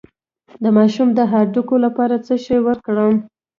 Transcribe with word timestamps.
د 0.63 0.65
ماشوم 0.77 1.09
د 1.13 1.19
هډوکو 1.31 1.75
لپاره 1.85 2.15
څه 2.25 2.33
شی 2.45 2.57
ورکړم؟ 2.67 3.15